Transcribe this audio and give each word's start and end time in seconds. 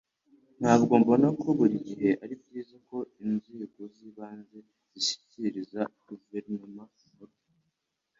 Ntabwo 0.61 0.93
mbona 1.01 1.27
ko 1.41 1.47
buri 1.57 1.77
gihe 1.87 2.09
ari 2.23 2.33
byiza 2.41 2.75
ko 2.89 2.97
inzego 3.23 3.81
z'ibanze 3.95 4.57
zishyikiriza 4.91 5.81
guverinoma 6.07 6.83
nkuru. 7.09 7.35